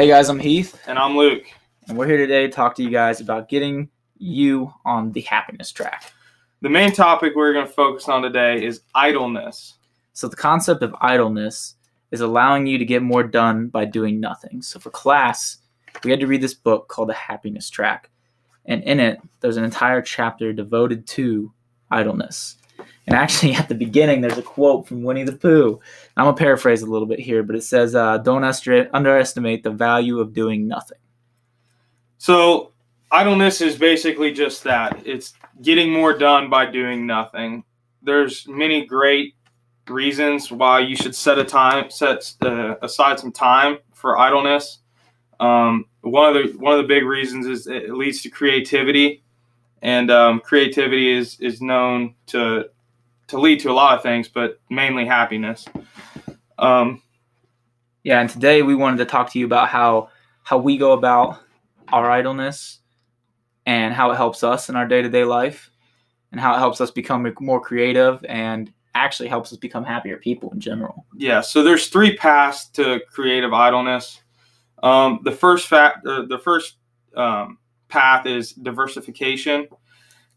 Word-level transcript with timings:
Hey 0.00 0.08
guys, 0.08 0.30
I'm 0.30 0.38
Heath, 0.38 0.82
And 0.86 0.98
I'm 0.98 1.14
Luke. 1.14 1.44
and 1.86 1.98
we're 1.98 2.06
here 2.06 2.16
today 2.16 2.46
to 2.46 2.48
talk 2.50 2.74
to 2.76 2.82
you 2.82 2.88
guys 2.88 3.20
about 3.20 3.50
getting 3.50 3.90
you 4.16 4.72
on 4.86 5.12
the 5.12 5.20
happiness 5.20 5.70
track. 5.72 6.14
The 6.62 6.70
main 6.70 6.92
topic 6.92 7.34
we're 7.36 7.52
going 7.52 7.66
to 7.66 7.72
focus 7.72 8.08
on 8.08 8.22
today 8.22 8.64
is 8.64 8.80
idleness. 8.94 9.74
So, 10.14 10.26
the 10.26 10.36
concept 10.36 10.82
of 10.82 10.96
idleness 11.02 11.74
is 12.12 12.22
allowing 12.22 12.66
you 12.66 12.78
to 12.78 12.84
get 12.86 13.02
more 13.02 13.22
done 13.22 13.68
by 13.68 13.84
doing 13.84 14.20
nothing. 14.20 14.62
So, 14.62 14.80
for 14.80 14.88
class, 14.88 15.58
we 16.02 16.10
had 16.10 16.20
to 16.20 16.26
read 16.26 16.40
this 16.40 16.54
book 16.54 16.88
called 16.88 17.10
The 17.10 17.12
Happiness 17.12 17.68
Track, 17.68 18.08
and 18.64 18.82
in 18.84 19.00
it, 19.00 19.20
there's 19.40 19.58
an 19.58 19.64
entire 19.64 20.00
chapter 20.00 20.54
devoted 20.54 21.06
to 21.08 21.52
idleness. 21.90 22.56
And 23.10 23.18
actually, 23.18 23.54
at 23.56 23.68
the 23.68 23.74
beginning, 23.74 24.20
there's 24.20 24.38
a 24.38 24.42
quote 24.42 24.86
from 24.86 25.02
Winnie 25.02 25.24
the 25.24 25.32
Pooh. 25.32 25.80
I'm 26.16 26.26
gonna 26.26 26.36
paraphrase 26.36 26.82
a 26.82 26.86
little 26.86 27.06
bit 27.06 27.18
here, 27.18 27.42
but 27.42 27.56
it 27.56 27.64
says, 27.64 27.94
uh, 27.94 28.18
"Don't 28.18 28.44
underestimate 28.44 29.64
the 29.64 29.70
value 29.70 30.20
of 30.20 30.32
doing 30.32 30.68
nothing." 30.68 30.98
So, 32.18 32.72
idleness 33.10 33.60
is 33.60 33.76
basically 33.76 34.32
just 34.32 34.62
that 34.64 35.00
it's 35.04 35.34
getting 35.60 35.92
more 35.92 36.16
done 36.16 36.48
by 36.48 36.70
doing 36.70 37.06
nothing. 37.06 37.64
There's 38.02 38.46
many 38.46 38.86
great 38.86 39.34
reasons 39.88 40.52
why 40.52 40.78
you 40.78 40.94
should 40.94 41.14
set 41.14 41.38
a 41.38 41.44
time 41.44 41.90
set 41.90 42.32
uh, 42.42 42.76
aside 42.80 43.18
some 43.18 43.32
time 43.32 43.78
for 43.92 44.18
idleness. 44.18 44.78
Um, 45.40 45.86
one 46.02 46.36
of 46.36 46.52
the 46.52 46.58
one 46.58 46.78
of 46.78 46.82
the 46.82 46.86
big 46.86 47.04
reasons 47.04 47.46
is 47.46 47.66
it 47.66 47.92
leads 47.92 48.22
to 48.22 48.30
creativity, 48.30 49.24
and 49.82 50.12
um, 50.12 50.40
creativity 50.40 51.10
is 51.10 51.40
is 51.40 51.60
known 51.60 52.14
to 52.26 52.70
to 53.30 53.38
lead 53.40 53.60
to 53.60 53.70
a 53.70 53.72
lot 53.72 53.96
of 53.96 54.02
things, 54.02 54.28
but 54.28 54.60
mainly 54.70 55.06
happiness. 55.06 55.64
Um, 56.58 57.02
Yeah, 58.02 58.20
and 58.20 58.30
today 58.30 58.62
we 58.62 58.74
wanted 58.74 58.96
to 58.98 59.04
talk 59.04 59.30
to 59.32 59.38
you 59.38 59.44
about 59.44 59.68
how 59.68 60.08
how 60.42 60.56
we 60.58 60.78
go 60.78 60.92
about 60.92 61.38
our 61.92 62.10
idleness 62.10 62.80
and 63.66 63.92
how 63.92 64.10
it 64.10 64.16
helps 64.16 64.42
us 64.42 64.68
in 64.68 64.76
our 64.76 64.86
day-to-day 64.86 65.24
life 65.24 65.70
and 66.32 66.40
how 66.40 66.54
it 66.54 66.58
helps 66.58 66.80
us 66.80 66.90
become 66.90 67.30
more 67.40 67.60
creative 67.60 68.24
and 68.24 68.72
actually 68.94 69.28
helps 69.28 69.52
us 69.52 69.58
become 69.58 69.84
happier 69.84 70.16
people 70.16 70.50
in 70.52 70.60
general. 70.60 71.04
Yeah, 71.14 71.42
so 71.42 71.62
there's 71.62 71.88
three 71.88 72.16
paths 72.16 72.68
to 72.70 73.00
creative 73.12 73.52
idleness. 73.52 74.22
Um, 74.82 75.20
the 75.24 75.32
first 75.32 75.68
fact, 75.68 76.06
uh, 76.06 76.22
the 76.26 76.38
first 76.38 76.76
um, 77.14 77.58
path 77.88 78.24
is 78.24 78.52
diversification, 78.52 79.68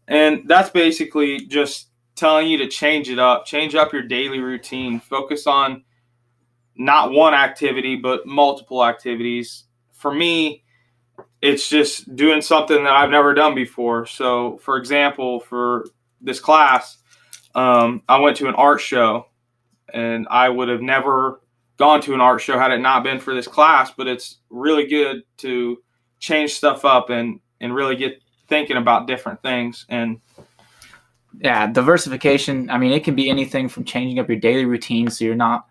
and 0.06 0.42
that's 0.46 0.68
basically 0.68 1.46
just 1.46 1.88
telling 2.14 2.48
you 2.48 2.58
to 2.58 2.68
change 2.68 3.08
it 3.08 3.18
up, 3.18 3.46
change 3.46 3.74
up 3.74 3.92
your 3.92 4.02
daily 4.02 4.38
routine, 4.38 5.00
focus 5.00 5.46
on 5.46 5.84
not 6.76 7.12
one 7.12 7.34
activity 7.34 7.96
but 7.96 8.26
multiple 8.26 8.84
activities. 8.84 9.64
For 9.92 10.12
me, 10.12 10.64
it's 11.40 11.68
just 11.68 12.14
doing 12.16 12.40
something 12.40 12.84
that 12.84 12.92
I've 12.92 13.10
never 13.10 13.34
done 13.34 13.54
before. 13.54 14.06
So, 14.06 14.58
for 14.58 14.76
example, 14.76 15.40
for 15.40 15.86
this 16.20 16.40
class, 16.40 16.98
um, 17.54 18.02
I 18.08 18.18
went 18.18 18.36
to 18.38 18.48
an 18.48 18.54
art 18.54 18.80
show 18.80 19.26
and 19.92 20.26
I 20.30 20.48
would 20.48 20.68
have 20.68 20.80
never 20.80 21.40
gone 21.76 22.00
to 22.02 22.14
an 22.14 22.20
art 22.20 22.40
show 22.40 22.58
had 22.58 22.72
it 22.72 22.78
not 22.78 23.04
been 23.04 23.20
for 23.20 23.34
this 23.34 23.46
class. 23.46 23.92
But 23.96 24.08
it's 24.08 24.38
really 24.50 24.86
good 24.86 25.22
to 25.38 25.78
change 26.18 26.54
stuff 26.54 26.84
up 26.84 27.10
and 27.10 27.40
and 27.60 27.74
really 27.74 27.96
get 27.96 28.22
thinking 28.48 28.76
about 28.76 29.06
different 29.06 29.42
things. 29.42 29.86
And 29.88 30.20
Yeah, 31.40 31.66
diversification, 31.66 32.70
I 32.70 32.78
mean, 32.78 32.92
it 32.92 33.04
can 33.04 33.14
be 33.14 33.28
anything 33.28 33.68
from 33.68 33.84
changing 33.84 34.18
up 34.18 34.28
your 34.28 34.38
daily 34.38 34.64
routine 34.64 35.10
so 35.10 35.24
you're 35.24 35.34
not 35.34 35.66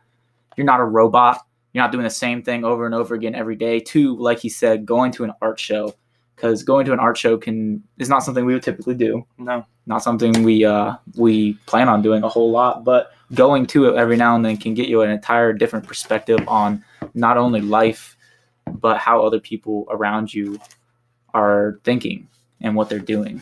you're 0.56 0.66
not 0.66 0.80
a 0.80 0.86
robot. 0.86 1.40
You're 1.74 1.84
not 1.84 1.92
doing 1.92 2.04
the 2.04 2.10
same 2.10 2.44
thing 2.44 2.64
over 2.64 2.86
and 2.86 2.94
over 2.94 3.16
again 3.16 3.34
every 3.34 3.56
day 3.56 3.80
to 3.80 4.16
like 4.18 4.40
he 4.40 4.50
said 4.50 4.86
going 4.86 5.12
to 5.14 5.24
an 5.24 5.32
art 5.42 5.60
show 5.60 5.96
cuz 6.36 6.64
going 6.64 6.86
to 6.86 6.94
an 6.94 7.00
art 7.00 7.18
show 7.18 7.38
can 7.38 7.84
is 7.98 8.10
not 8.10 8.24
something 8.24 8.46
we 8.46 8.54
would 8.54 8.64
typically 8.64 8.94
do. 8.94 9.26
no, 9.38 9.66
not 9.86 10.04
something 10.04 10.44
we 10.44 10.64
uh, 10.66 10.96
we 11.16 11.54
plan 11.66 11.90
on 11.90 12.02
doing 12.02 12.24
a 12.24 12.30
whole 12.30 12.52
lot, 12.52 12.84
but 12.84 13.12
going 13.34 13.66
to 13.66 13.86
it 13.86 13.96
every 13.96 14.18
now 14.18 14.36
and 14.36 14.46
then 14.46 14.58
can 14.58 14.74
get 14.74 14.88
you 14.88 15.02
an 15.02 15.10
entire 15.10 15.54
different 15.54 15.88
perspective 15.88 16.40
on 16.48 16.84
not 17.14 17.38
only 17.38 17.62
life, 17.62 18.16
but 18.72 18.98
how 18.98 19.26
other 19.26 19.40
people 19.40 19.88
around 19.90 20.34
you 20.34 20.60
are 21.34 21.80
thinking 21.84 22.28
and 22.62 22.76
what 22.76 22.90
they're 22.90 23.00
doing. 23.00 23.42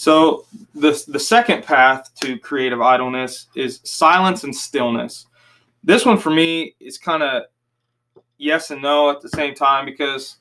So 0.00 0.46
the 0.74 1.04
the 1.08 1.20
second 1.20 1.62
path 1.62 2.10
to 2.22 2.38
creative 2.38 2.80
idleness 2.80 3.48
is 3.54 3.80
silence 3.84 4.44
and 4.44 4.56
stillness. 4.56 5.26
This 5.84 6.06
one 6.06 6.16
for 6.16 6.30
me 6.30 6.74
is 6.80 6.96
kind 6.96 7.22
of 7.22 7.42
yes 8.38 8.70
and 8.70 8.80
no 8.80 9.10
at 9.10 9.20
the 9.20 9.28
same 9.28 9.54
time 9.54 9.84
because 9.84 10.38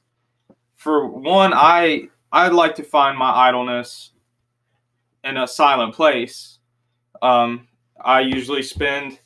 for 0.78 1.08
one 1.08 1.52
I 1.54 2.08
I'd 2.32 2.54
like 2.54 2.74
to 2.76 2.84
find 2.84 3.18
my 3.18 3.32
idleness 3.32 4.12
in 5.26 5.36
a 5.36 5.46
silent 5.46 5.94
place. 5.94 6.60
Um, 7.22 7.68
I 8.00 8.22
usually 8.22 8.64
spend 8.64 9.20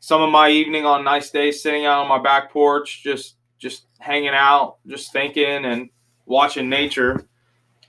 some 0.00 0.20
of 0.20 0.30
my 0.30 0.50
evening 0.50 0.84
on 0.84 1.04
nice 1.04 1.30
days 1.30 1.62
sitting 1.62 1.86
out 1.86 2.02
on 2.02 2.08
my 2.08 2.20
back 2.22 2.52
porch 2.52 3.02
just 3.02 3.36
just 3.58 3.86
hanging 3.98 4.34
out, 4.34 4.76
just 4.86 5.10
thinking 5.10 5.64
and 5.64 5.88
watching 6.26 6.68
nature. 6.68 7.24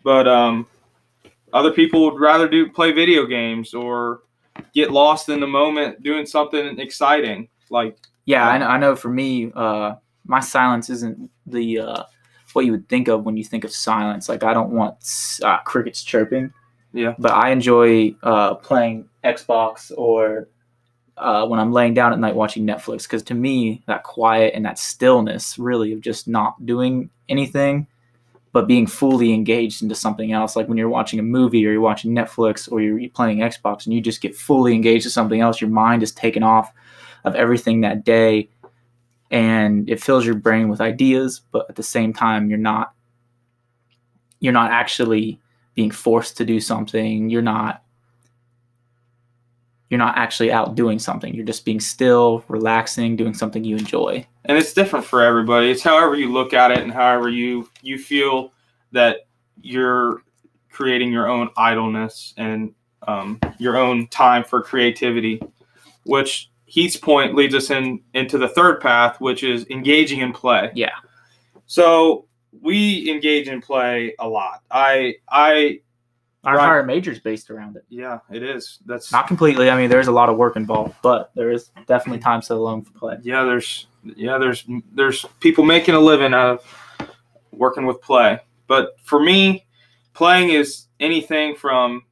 But 0.05 0.29
um 0.29 0.67
other 1.53 1.71
people 1.71 2.03
would 2.05 2.19
rather 2.19 2.47
do 2.47 2.69
play 2.69 2.91
video 2.91 3.25
games 3.25 3.73
or 3.73 4.21
get 4.73 4.91
lost 4.91 5.29
in 5.29 5.39
the 5.39 5.47
moment 5.47 6.01
doing 6.03 6.25
something 6.25 6.79
exciting 6.79 7.47
like 7.69 7.97
Yeah, 8.25 8.47
I 8.47 8.57
know, 8.57 8.67
I 8.67 8.77
know 8.77 8.95
for 8.95 9.09
me, 9.09 9.51
uh, 9.55 9.95
my 10.25 10.39
silence 10.39 10.89
isn't 10.89 11.29
the 11.45 11.79
uh, 11.79 12.03
what 12.53 12.65
you 12.65 12.71
would 12.71 12.89
think 12.89 13.07
of 13.07 13.23
when 13.23 13.37
you 13.37 13.43
think 13.43 13.63
of 13.63 13.71
silence. 13.71 14.29
Like 14.29 14.43
I 14.43 14.53
don't 14.53 14.71
want 14.71 14.97
uh, 15.43 15.59
crickets 15.59 16.03
chirping. 16.03 16.53
Yeah. 16.93 17.15
But 17.17 17.31
I 17.31 17.51
enjoy 17.51 18.15
uh, 18.21 18.55
playing 18.55 19.07
Xbox 19.23 19.91
or 19.97 20.49
uh, 21.17 21.45
when 21.47 21.59
I'm 21.59 21.71
laying 21.71 21.93
down 21.93 22.13
at 22.13 22.19
night 22.19 22.35
watching 22.35 22.65
Netflix 22.65 23.03
because 23.03 23.23
to 23.23 23.33
me 23.33 23.83
that 23.87 24.03
quiet 24.03 24.53
and 24.55 24.65
that 24.65 24.79
stillness 24.79 25.57
really 25.57 25.93
of 25.93 26.01
just 26.01 26.27
not 26.27 26.65
doing 26.65 27.09
anything 27.29 27.87
but 28.53 28.67
being 28.67 28.85
fully 28.85 29.33
engaged 29.33 29.81
into 29.81 29.95
something 29.95 30.31
else. 30.31 30.55
Like 30.55 30.67
when 30.67 30.77
you're 30.77 30.89
watching 30.89 31.19
a 31.19 31.23
movie 31.23 31.65
or 31.65 31.71
you're 31.71 31.81
watching 31.81 32.13
Netflix 32.13 32.69
or 32.71 32.81
you're 32.81 33.09
playing 33.09 33.39
Xbox 33.39 33.85
and 33.85 33.93
you 33.93 34.01
just 34.01 34.21
get 34.21 34.35
fully 34.35 34.73
engaged 34.73 35.03
to 35.03 35.09
something 35.09 35.41
else 35.41 35.61
your 35.61 35.69
mind 35.69 36.03
is 36.03 36.11
taken 36.11 36.43
off 36.43 36.73
of 37.23 37.35
everything 37.35 37.81
that 37.81 38.03
day 38.03 38.49
and 39.29 39.89
it 39.89 40.03
fills 40.03 40.25
your 40.25 40.35
brain 40.35 40.67
with 40.67 40.81
ideas 40.81 41.41
but 41.51 41.65
at 41.69 41.75
the 41.75 41.83
same 41.83 42.11
time 42.11 42.49
you're 42.49 42.59
not 42.59 42.93
you're 44.41 44.51
not 44.51 44.71
actually 44.71 45.39
being 45.75 45.91
forced 45.91 46.35
to 46.37 46.45
do 46.45 46.59
something. 46.59 47.29
You're 47.29 47.41
not 47.41 47.83
you're 49.89 49.97
not 49.97 50.17
actually 50.17 50.51
out 50.51 50.75
doing 50.75 50.99
something. 50.99 51.33
You're 51.33 51.45
just 51.45 51.65
being 51.65 51.79
still 51.79 52.43
relaxing 52.47 53.15
doing 53.15 53.33
something 53.33 53.63
you 53.63 53.75
enjoy 53.77 54.25
and 54.45 54.57
it's 54.57 54.73
different 54.73 55.05
for 55.05 55.21
everybody. 55.21 55.69
It's 55.71 55.83
however 55.83 56.15
you 56.15 56.31
look 56.31 56.53
at 56.53 56.71
it 56.71 56.79
and 56.79 56.91
however 56.91 57.29
you 57.29 57.69
you 57.81 57.97
feel 57.97 58.53
that 58.91 59.27
you're 59.61 60.23
creating 60.69 61.11
your 61.11 61.27
own 61.27 61.49
idleness 61.57 62.33
and 62.37 62.73
um, 63.07 63.39
your 63.57 63.77
own 63.77 64.07
time 64.07 64.43
for 64.43 64.61
creativity 64.61 65.41
which 66.05 66.49
heath's 66.65 66.97
point 66.97 67.35
leads 67.35 67.53
us 67.53 67.69
in 67.69 68.01
into 68.13 68.37
the 68.37 68.47
third 68.47 68.79
path 68.79 69.19
which 69.19 69.43
is 69.43 69.65
engaging 69.69 70.19
in 70.21 70.33
play. 70.33 70.71
Yeah. 70.73 70.95
so 71.65 72.25
we 72.61 73.09
engage 73.09 73.47
in 73.47 73.61
play 73.61 74.13
a 74.19 74.27
lot. 74.27 74.61
I 74.71 75.15
i 75.29 75.79
our 76.43 76.55
Right. 76.55 76.63
entire 76.63 76.83
major 76.83 77.11
is 77.11 77.19
based 77.19 77.49
around 77.49 77.75
it. 77.75 77.85
Yeah 77.89 78.19
it 78.31 78.43
is. 78.43 78.79
That's 78.85 79.11
not 79.11 79.27
completely. 79.27 79.69
I 79.69 79.77
mean 79.77 79.89
there's 79.89 80.07
a 80.07 80.11
lot 80.11 80.29
of 80.29 80.37
work 80.37 80.55
involved 80.55 80.95
but 81.01 81.31
there 81.35 81.51
is 81.51 81.71
definitely 81.87 82.19
mm. 82.19 82.23
time 82.23 82.41
set 82.41 82.57
alone 82.57 82.83
for 82.83 82.91
play. 82.93 83.17
Yeah 83.21 83.43
there's 83.43 83.87
yeah 84.03 84.37
there's 84.37 84.65
there's 84.93 85.25
people 85.39 85.63
making 85.63 85.95
a 85.95 85.99
living 85.99 86.33
out 86.33 86.59
of 86.99 87.09
working 87.51 87.85
with 87.85 88.01
play. 88.01 88.39
But 88.67 88.95
for 89.03 89.19
me 89.19 89.65
playing 90.13 90.49
is 90.49 90.87
anything 90.99 91.55
from 91.55 92.03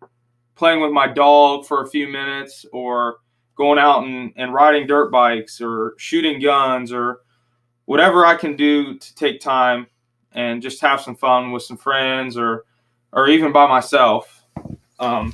playing 0.56 0.81
with 0.81 0.92
my 0.92 1.08
dog 1.08 1.66
for 1.66 1.84
a 1.84 1.88
few 1.90 2.08
minutes 2.08 2.66
or 2.74 3.18
going 3.56 3.80
out 3.80 4.04
and, 4.04 4.34
and 4.36 4.54
riding 4.54 4.88
dirt 4.88 5.12
bikes 5.12 5.62
or 5.62 5.94
shooting 5.98 6.42
guns 6.42 6.92
or 6.92 7.22
whatever 7.86 8.26
i 8.26 8.36
can 8.36 8.56
do 8.56 8.98
to 8.98 9.16
take 9.16 9.40
time 9.40 9.88
and 10.34 10.62
just 10.62 10.81
have 10.81 11.02
some 11.02 11.16
fun 11.16 11.52
with 11.52 11.64
some 11.64 11.78
friends 11.78 12.38
or 12.38 12.66
or 13.14 13.28
even 13.28 13.52
by 13.52 13.68
myself 13.68 14.44
um, 15.00 15.34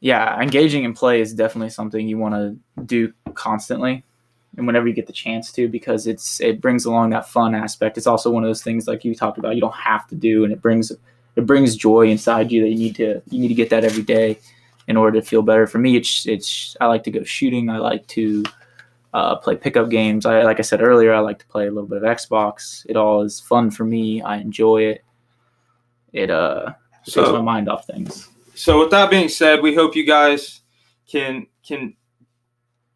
yeah 0.00 0.40
engaging 0.40 0.84
in 0.84 0.94
play 0.94 1.20
is 1.20 1.34
definitely 1.34 1.70
something 1.70 2.08
you 2.08 2.18
want 2.18 2.34
to 2.34 2.82
do 2.84 3.12
constantly 3.34 4.04
and 4.56 4.66
whenever 4.66 4.88
you 4.88 4.94
get 4.94 5.06
the 5.06 5.12
chance 5.12 5.52
to 5.52 5.68
because 5.68 6.06
it's 6.06 6.40
it 6.40 6.60
brings 6.60 6.84
along 6.84 7.10
that 7.10 7.28
fun 7.28 7.54
aspect 7.54 7.96
it's 7.96 8.06
also 8.06 8.30
one 8.30 8.42
of 8.42 8.48
those 8.48 8.62
things 8.62 8.86
like 8.86 9.04
you 9.04 9.14
talked 9.14 9.38
about 9.38 9.54
you 9.54 9.60
don't 9.60 9.74
have 9.74 10.06
to 10.06 10.14
do 10.14 10.44
and 10.44 10.52
it 10.52 10.60
brings 10.60 10.90
it 11.36 11.46
brings 11.46 11.76
joy 11.76 12.08
inside 12.08 12.50
you 12.50 12.62
that 12.62 12.68
you 12.68 12.76
need 12.76 12.96
to 12.96 13.20
you 13.30 13.40
need 13.40 13.48
to 13.48 13.54
get 13.54 13.70
that 13.70 13.84
every 13.84 14.02
day 14.02 14.38
in 14.88 14.96
order 14.96 15.20
to 15.20 15.26
feel 15.26 15.42
better 15.42 15.66
for 15.66 15.78
me 15.78 15.96
it's 15.96 16.26
it's 16.26 16.76
i 16.80 16.86
like 16.86 17.04
to 17.04 17.10
go 17.10 17.22
shooting 17.22 17.68
i 17.70 17.78
like 17.78 18.06
to 18.06 18.42
uh, 19.12 19.36
play 19.36 19.56
pickup 19.56 19.90
games. 19.90 20.26
I 20.26 20.42
like 20.42 20.58
I 20.58 20.62
said 20.62 20.82
earlier, 20.82 21.12
I 21.12 21.20
like 21.20 21.38
to 21.40 21.46
play 21.46 21.66
a 21.66 21.70
little 21.70 21.88
bit 21.88 22.02
of 22.02 22.04
Xbox. 22.04 22.86
It 22.88 22.96
all 22.96 23.22
is 23.22 23.40
fun 23.40 23.70
for 23.70 23.84
me. 23.84 24.22
I 24.22 24.36
enjoy 24.36 24.82
it. 24.82 25.04
It 26.12 26.30
uh 26.30 26.72
takes 27.04 27.14
So- 27.14 27.32
my 27.32 27.42
mind 27.42 27.68
off 27.68 27.86
things. 27.86 28.28
So 28.54 28.78
with 28.80 28.90
that 28.90 29.10
being 29.10 29.28
said, 29.28 29.62
we 29.62 29.74
hope 29.74 29.96
you 29.96 30.04
guys 30.04 30.60
can 31.10 31.46
can 31.66 31.94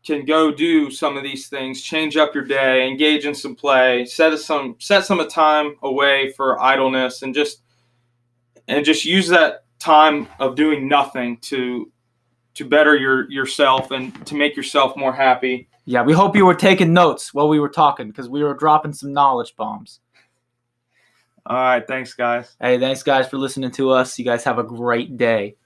can 0.05 0.27
go 0.27 0.51
do 0.53 0.91
some 0.91 1.17
of 1.17 1.23
these 1.23 1.49
things, 1.49 1.81
change 1.81 2.17
up 2.19 2.35
your 2.35 2.45
day, 2.45 2.87
engage 2.87 3.25
in 3.25 3.35
some 3.35 3.55
play, 3.55 4.05
set 4.05 4.33
us 4.33 4.45
some 4.45 4.77
set 4.79 5.05
some 5.07 5.27
time 5.29 5.77
away 5.83 6.31
for 6.33 6.61
idleness, 6.63 7.23
and 7.23 7.35
just 7.35 7.63
and 8.69 8.85
just 8.85 9.05
use 9.05 9.29
that 9.29 9.65
time 9.79 10.29
of 10.39 10.55
doing 10.55 10.89
nothing 10.89 11.39
to 11.39 11.91
to 12.55 12.65
better 12.65 12.95
your 12.97 13.31
yourself 13.31 13.91
and 13.91 14.25
to 14.27 14.35
make 14.35 14.57
yourself 14.57 14.97
more 14.97 15.13
happy. 15.13 15.69
Yeah, 15.87 16.03
we 16.03 16.13
hope 16.13 16.37
you 16.37 16.47
were 16.47 16.55
taking 16.55 16.93
notes 16.93 17.35
while 17.35 17.49
we 17.49 17.59
were 17.61 17.69
talking 17.69 18.09
because 18.09 18.29
we 18.29 18.43
were 18.43 18.55
dropping 18.55 18.93
some 18.93 19.13
knowledge 19.13 19.55
bombs. 19.57 20.01
All 21.47 21.57
right, 21.57 21.87
thanks 21.87 22.15
guys. 22.15 22.57
Hey, 22.61 22.79
thanks 22.79 23.03
guys 23.03 23.29
for 23.29 23.37
listening 23.37 23.71
to 23.73 23.91
us. 23.91 24.19
You 24.19 24.25
guys 24.25 24.45
have 24.45 24.59
a 24.59 24.63
great 24.63 25.19
day. 25.19 25.57